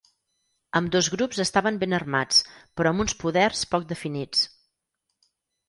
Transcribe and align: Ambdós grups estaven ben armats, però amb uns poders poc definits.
Ambdós 0.79 1.09
grups 1.15 1.41
estaven 1.43 1.77
ben 1.83 1.93
armats, 1.99 2.41
però 2.81 2.95
amb 2.95 3.05
uns 3.05 3.17
poders 3.21 3.63
poc 3.75 3.89
definits. 3.95 4.45